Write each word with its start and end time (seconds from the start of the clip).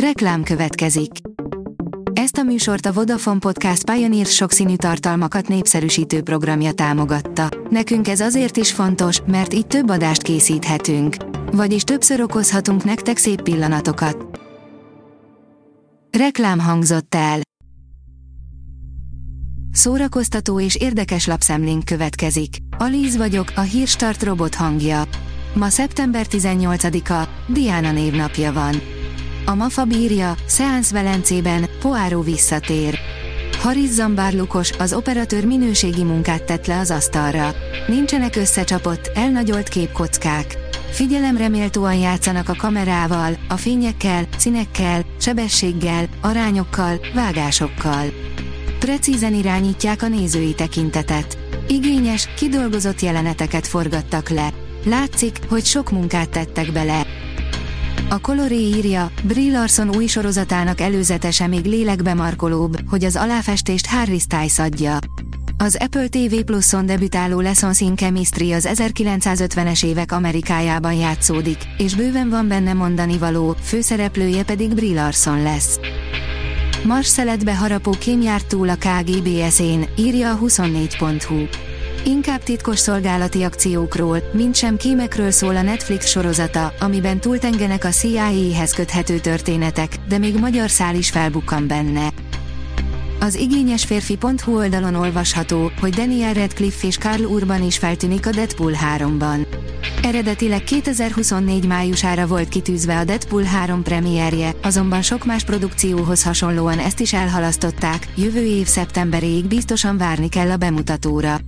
Reklám 0.00 0.42
következik. 0.42 1.10
Ezt 2.12 2.36
a 2.36 2.42
műsort 2.42 2.86
a 2.86 2.92
Vodafone 2.92 3.38
Podcast 3.38 3.90
Pioneer 3.90 4.26
sokszínű 4.26 4.76
tartalmakat 4.76 5.48
népszerűsítő 5.48 6.22
programja 6.22 6.72
támogatta. 6.72 7.48
Nekünk 7.70 8.08
ez 8.08 8.20
azért 8.20 8.56
is 8.56 8.72
fontos, 8.72 9.20
mert 9.26 9.54
így 9.54 9.66
több 9.66 9.90
adást 9.90 10.22
készíthetünk. 10.22 11.16
Vagyis 11.52 11.82
többször 11.82 12.20
okozhatunk 12.20 12.84
nektek 12.84 13.16
szép 13.16 13.42
pillanatokat. 13.42 14.40
Reklám 16.18 16.58
hangzott 16.58 17.14
el. 17.14 17.40
Szórakoztató 19.72 20.60
és 20.60 20.74
érdekes 20.74 21.26
lapszemlénk 21.26 21.84
következik. 21.84 22.56
Alíz 22.78 23.16
vagyok, 23.16 23.52
a 23.54 23.60
hírstart 23.60 24.22
robot 24.22 24.54
hangja. 24.54 25.02
Ma 25.54 25.68
szeptember 25.68 26.26
18-a, 26.30 27.28
Diana 27.52 27.92
névnapja 27.92 28.52
van. 28.52 28.95
A 29.48 29.54
MAFA 29.54 29.84
bírja, 29.84 30.34
Seance 30.48 30.92
Velencében, 30.92 31.66
Poáró 31.80 32.20
visszatér. 32.20 32.98
Haris 33.58 33.88
Zambárlukos, 33.88 34.70
az 34.70 34.92
operatőr 34.92 35.44
minőségi 35.44 36.04
munkát 36.04 36.42
tett 36.42 36.66
le 36.66 36.78
az 36.78 36.90
asztalra. 36.90 37.54
Nincsenek 37.86 38.36
összecsapott, 38.36 39.10
elnagyolt 39.14 39.68
képkockák. 39.68 40.58
Figyelemreméltóan 40.90 41.94
játszanak 41.94 42.48
a 42.48 42.54
kamerával, 42.54 43.36
a 43.48 43.56
fényekkel, 43.56 44.26
színekkel, 44.36 45.04
sebességgel, 45.20 46.08
arányokkal, 46.20 47.00
vágásokkal. 47.14 48.04
Precízen 48.78 49.34
irányítják 49.34 50.02
a 50.02 50.08
nézői 50.08 50.54
tekintetet. 50.54 51.38
Igényes, 51.68 52.28
kidolgozott 52.36 53.00
jeleneteket 53.00 53.66
forgattak 53.66 54.28
le. 54.28 54.52
Látszik, 54.84 55.38
hogy 55.48 55.64
sok 55.64 55.90
munkát 55.90 56.28
tettek 56.28 56.72
bele. 56.72 57.15
A 58.08 58.18
Coloré 58.20 58.58
írja, 58.58 59.10
Brie 59.22 59.52
Larson 59.52 59.96
új 59.96 60.06
sorozatának 60.06 60.80
előzetese 60.80 61.46
még 61.46 61.64
lélekbe 61.64 62.14
markolóbb, 62.14 62.76
hogy 62.88 63.04
az 63.04 63.16
aláfestést 63.16 63.86
Harry 63.86 64.18
Styles 64.18 64.58
adja. 64.58 64.98
Az 65.58 65.76
Apple 65.80 66.08
TV 66.08 66.34
Plus-on 66.44 66.86
debütáló 66.86 67.40
Lessons 67.40 67.80
in 67.80 67.96
Chemistry 67.96 68.52
az 68.52 68.68
1950-es 68.72 69.84
évek 69.84 70.12
Amerikájában 70.12 70.92
játszódik, 70.92 71.58
és 71.78 71.94
bőven 71.94 72.28
van 72.28 72.48
benne 72.48 72.72
mondani 72.72 73.18
való, 73.18 73.56
főszereplője 73.62 74.44
pedig 74.44 74.74
Brie 74.74 74.94
Larson 74.94 75.42
lesz. 75.42 75.78
Mars 76.84 77.06
szeletbe 77.06 77.56
harapó 77.56 77.94
kém 77.98 78.20
járt 78.20 78.46
túl 78.46 78.68
a 78.68 78.76
KGBS-én, 78.76 79.88
írja 79.96 80.32
a 80.32 80.38
24.hu. 80.38 81.36
Inkább 82.08 82.42
titkos 82.42 82.78
szolgálati 82.78 83.42
akciókról, 83.42 84.18
mint 84.32 84.54
sem 84.54 84.76
kémekről 84.76 85.30
szól 85.30 85.56
a 85.56 85.62
Netflix 85.62 86.06
sorozata, 86.06 86.72
amiben 86.80 87.20
túltengenek 87.20 87.84
a 87.84 87.88
CIA-hez 87.88 88.72
köthető 88.72 89.18
történetek, 89.18 89.96
de 90.08 90.18
még 90.18 90.38
magyar 90.38 90.70
szál 90.70 90.94
is 90.94 91.10
felbukkan 91.10 91.66
benne. 91.66 92.08
Az 93.20 93.34
igényes 93.34 93.84
férfi.hu 93.84 94.56
oldalon 94.56 94.94
olvasható, 94.94 95.70
hogy 95.80 95.94
Daniel 95.94 96.32
Radcliffe 96.32 96.86
és 96.86 96.96
Carl 96.96 97.24
Urban 97.24 97.62
is 97.62 97.78
feltűnik 97.78 98.26
a 98.26 98.30
Deadpool 98.30 98.72
3-ban. 98.96 99.46
Eredetileg 100.02 100.64
2024 100.64 101.66
májusára 101.66 102.26
volt 102.26 102.48
kitűzve 102.48 102.98
a 102.98 103.04
Deadpool 103.04 103.42
3 103.42 103.82
premierje, 103.82 104.54
azonban 104.62 105.02
sok 105.02 105.24
más 105.24 105.44
produkcióhoz 105.44 106.22
hasonlóan 106.22 106.78
ezt 106.78 107.00
is 107.00 107.12
elhalasztották, 107.12 108.06
jövő 108.16 108.44
év 108.44 108.66
szeptemberéig 108.66 109.44
biztosan 109.44 109.96
várni 109.96 110.28
kell 110.28 110.50
a 110.50 110.56
bemutatóra. 110.56 111.40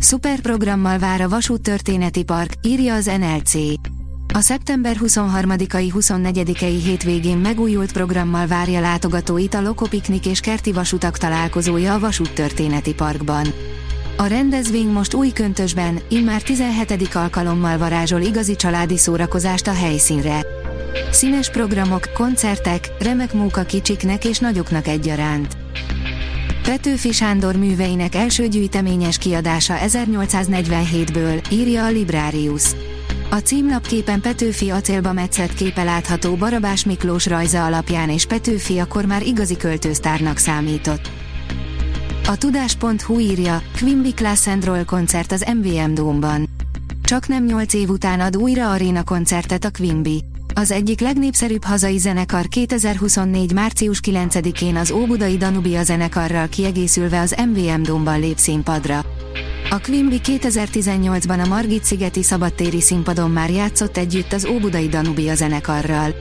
Szuperprogrammal 0.00 0.98
vár 0.98 1.20
a 1.20 1.28
Vasúttörténeti 1.28 2.22
Park, 2.22 2.52
írja 2.62 2.94
az 2.94 3.10
NLC. 3.18 3.54
A 4.34 4.40
szeptember 4.40 4.96
23-ai 5.00 5.92
24-ei 5.94 6.80
hétvégén 6.84 7.38
megújult 7.38 7.92
programmal 7.92 8.46
várja 8.46 8.80
látogatóit 8.80 9.54
a 9.54 9.60
Lokopiknik 9.60 10.26
és 10.26 10.40
Kerti 10.40 10.72
Vasutak 10.72 11.18
találkozója 11.18 11.94
a 11.94 11.98
Vasúttörténeti 11.98 12.94
Parkban. 12.94 13.46
A 14.16 14.26
rendezvény 14.26 14.88
most 14.88 15.14
új 15.14 15.30
köntösben, 15.30 15.98
immár 16.08 16.42
17. 16.42 17.14
alkalommal 17.14 17.78
varázsol 17.78 18.20
igazi 18.20 18.56
családi 18.56 18.96
szórakozást 18.96 19.66
a 19.66 19.74
helyszínre. 19.74 20.46
Színes 21.10 21.50
programok, 21.50 22.10
koncertek, 22.14 22.88
remek 23.00 23.32
móka 23.32 23.62
kicsiknek 23.62 24.24
és 24.24 24.38
nagyoknak 24.38 24.86
egyaránt. 24.86 25.67
Petőfi 26.68 27.12
Sándor 27.12 27.56
műveinek 27.56 28.14
első 28.14 28.48
gyűjteményes 28.48 29.18
kiadása 29.18 29.74
1847-ből, 29.86 31.46
írja 31.50 31.84
a 31.84 31.90
Librarius. 31.90 32.62
A 33.30 33.36
címlapképen 33.36 34.20
Petőfi 34.20 34.70
acélba 34.70 35.12
metszett 35.12 35.54
képe 35.54 35.82
látható 35.82 36.34
Barabás 36.34 36.84
Miklós 36.84 37.26
rajza 37.26 37.64
alapján 37.64 38.10
és 38.10 38.26
Petőfi 38.26 38.78
akkor 38.78 39.04
már 39.04 39.22
igazi 39.22 39.56
költősztárnak 39.56 40.36
számított. 40.36 41.10
A 42.26 42.36
tudás.hu 42.36 43.18
írja, 43.18 43.62
Quimby 43.78 44.12
Class 44.12 44.46
and 44.46 44.64
Roll 44.64 44.84
koncert 44.84 45.32
az 45.32 45.46
MVM 45.54 45.94
Dómban. 45.94 46.48
Csak 47.02 47.28
nem 47.28 47.44
8 47.44 47.74
év 47.74 47.88
után 47.88 48.20
ad 48.20 48.36
újra 48.36 48.70
aréna 48.70 49.04
koncertet 49.04 49.64
a 49.64 49.70
Quimby. 49.70 50.24
Az 50.58 50.70
egyik 50.70 51.00
legnépszerűbb 51.00 51.64
hazai 51.64 51.98
zenekar 51.98 52.48
2024. 52.48 53.52
március 53.52 54.00
9-én 54.02 54.76
az 54.76 54.90
Óbudai 54.90 55.36
Danubia 55.36 55.82
zenekarral 55.82 56.48
kiegészülve 56.48 57.20
az 57.20 57.34
MVM 57.52 57.82
Domban 57.82 58.20
lép 58.20 58.38
színpadra. 58.38 59.04
A 59.70 59.80
Quimby 59.80 60.20
2018-ban 60.24 61.44
a 61.44 61.48
Margit 61.48 61.84
szigeti 61.84 62.22
szabadtéri 62.22 62.80
színpadon 62.80 63.30
már 63.30 63.50
játszott 63.50 63.96
együtt 63.96 64.32
az 64.32 64.46
Óbudai 64.46 64.88
Danubia 64.88 65.34
zenekarral. 65.34 66.14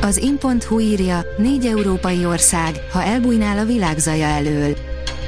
Az 0.00 0.16
in.hu 0.16 0.78
írja, 0.80 1.24
négy 1.38 1.66
európai 1.66 2.24
ország, 2.24 2.80
ha 2.92 3.02
elbújnál 3.02 3.58
a 3.58 3.64
világ 3.64 3.98
zaja 3.98 4.26
elől. 4.26 4.76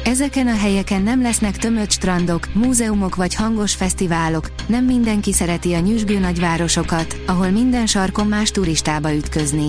Ezeken 0.05 0.47
a 0.47 0.57
helyeken 0.57 1.03
nem 1.03 1.23
lesznek 1.23 1.57
tömött 1.57 1.91
strandok, 1.91 2.49
múzeumok 2.55 3.15
vagy 3.15 3.35
hangos 3.35 3.75
fesztiválok, 3.75 4.51
nem 4.67 4.85
mindenki 4.85 5.33
szereti 5.33 5.73
a 5.73 5.79
nyüzsgő 5.79 6.19
nagyvárosokat, 6.19 7.17
ahol 7.27 7.51
minden 7.51 7.87
sarkon 7.87 8.27
más 8.27 8.51
turistába 8.51 9.15
ütközni. 9.15 9.67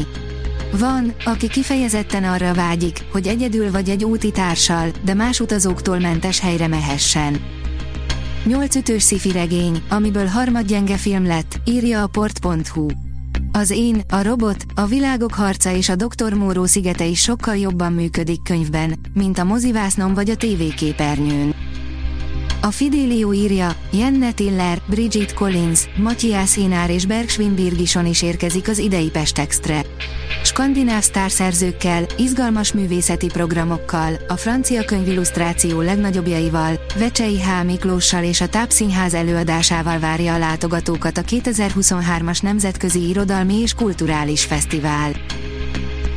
Van, 0.79 1.13
aki 1.25 1.47
kifejezetten 1.47 2.23
arra 2.23 2.53
vágyik, 2.53 2.99
hogy 3.11 3.27
egyedül 3.27 3.71
vagy 3.71 3.89
egy 3.89 4.03
úti 4.03 4.31
társal, 4.31 4.89
de 5.03 5.13
más 5.13 5.39
utazóktól 5.39 5.99
mentes 5.99 6.39
helyre 6.39 6.67
mehessen. 6.67 7.39
Nyolc 8.45 8.75
ütős 8.75 9.03
szifi 9.03 9.31
regény, 9.31 9.83
amiből 9.89 10.25
harmadgyenge 10.25 10.97
film 10.97 11.25
lett, 11.25 11.59
írja 11.65 12.03
a 12.03 12.07
port.hu. 12.07 12.87
Az 13.55 13.69
én, 13.69 14.01
a 14.09 14.23
robot, 14.23 14.65
a 14.75 14.85
világok 14.85 15.33
harca 15.33 15.71
és 15.71 15.89
a 15.89 15.95
Dr. 15.95 16.33
Móró 16.33 16.65
szigete 16.65 17.05
is 17.05 17.21
sokkal 17.21 17.55
jobban 17.55 17.93
működik 17.93 18.43
könyvben, 18.43 18.99
mint 19.13 19.37
a 19.37 19.43
mozivásznon 19.43 20.13
vagy 20.13 20.29
a 20.29 20.35
tévéképernyőn. 20.35 21.55
A 22.65 22.71
Fidelio 22.71 23.33
írja, 23.33 23.75
Jenne 23.91 24.31
Tiller, 24.31 24.81
Bridget 24.85 25.33
Collins, 25.33 25.87
Matthias 25.97 26.55
Hinár 26.55 26.89
és 26.89 27.05
Bergsvin 27.05 27.55
Birgison 27.55 28.05
is 28.05 28.21
érkezik 28.21 28.67
az 28.67 28.77
idei 28.77 29.09
Pestextre. 29.09 29.81
Skandináv 30.43 31.01
sztárszerzőkkel, 31.01 32.05
izgalmas 32.17 32.73
művészeti 32.73 33.27
programokkal, 33.27 34.13
a 34.27 34.35
francia 34.35 34.85
könyvillusztráció 34.85 35.81
legnagyobbjaival, 35.81 36.79
Vecsei 36.97 37.41
H. 37.41 37.65
Miklóssal 37.65 38.23
és 38.23 38.41
a 38.41 38.47
Tápszínház 38.47 39.13
előadásával 39.13 39.99
várja 39.99 40.33
a 40.33 40.37
látogatókat 40.37 41.17
a 41.17 41.21
2023-as 41.21 42.41
Nemzetközi 42.41 43.07
Irodalmi 43.07 43.55
és 43.61 43.73
Kulturális 43.73 44.43
Fesztivál. 44.43 45.11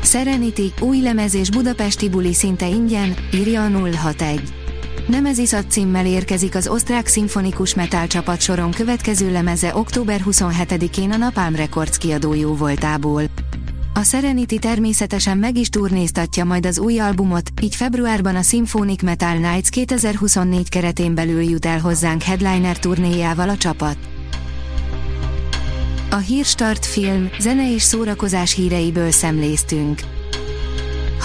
Serenity, 0.03 0.73
új 0.81 1.01
lemez 1.01 1.35
és 1.35 1.51
budapesti 1.51 2.09
buli 2.09 2.35
szinte 2.35 2.69
ingyen, 2.69 3.15
írja 3.35 3.65
a 3.65 3.69
061. 3.69 4.66
Nemeziszat 5.07 5.71
címmel 5.71 6.07
érkezik 6.07 6.55
az 6.55 6.69
osztrák 6.69 7.07
szimfonikus 7.07 7.75
metal 7.75 8.07
csapat 8.07 8.41
soron 8.41 8.71
következő 8.71 9.33
lemeze 9.33 9.77
október 9.77 10.21
27-én 10.25 11.13
a 11.13 11.17
Napalm 11.17 11.55
Records 11.55 11.99
kiadójó 11.99 12.55
voltából. 12.55 13.23
A 13.95 14.03
Serenity 14.03 14.59
természetesen 14.59 15.39
meg 15.39 15.57
is 15.57 15.69
turnéztatja 15.69 16.45
majd 16.45 16.67
az 16.67 16.79
új 16.79 16.99
albumot, 16.99 17.51
így 17.63 17.75
februárban 17.75 18.37
a 18.37 18.43
Symphonic 18.43 19.03
Metal 19.03 19.37
Nights 19.37 19.69
2024 19.69 20.69
keretén 20.69 21.15
belül 21.15 21.43
jut 21.43 21.67
el 21.67 21.81
hozzánk 21.81 22.23
headliner 22.23 22.79
turnéjával 22.79 23.49
a 23.49 23.57
csapat. 23.57 23.97
A 26.11 26.17
Hírstart 26.17 26.87
film, 26.87 27.31
zene 27.39 27.73
és 27.75 27.83
szórakozás 27.83 28.55
híreiből 28.55 29.11
szemléztünk. 29.11 30.01